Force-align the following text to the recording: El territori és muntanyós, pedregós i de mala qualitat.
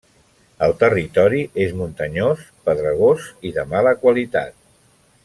El 0.67 0.71
territori 0.83 1.41
és 1.67 1.75
muntanyós, 1.83 2.43
pedregós 2.71 3.29
i 3.51 3.55
de 3.59 3.67
mala 3.75 3.97
qualitat. 4.03 4.61